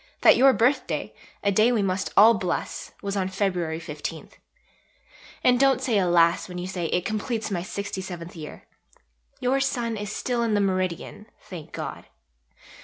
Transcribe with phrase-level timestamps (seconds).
[0.21, 1.13] that your birthday,
[1.43, 3.79] a day we must all bless was on Feb.
[3.79, 4.29] 15.
[5.43, 8.63] And don't say "alas!" when you say "it completes my 67th year."
[9.39, 12.05] Your sun is still in the meridian, thank God!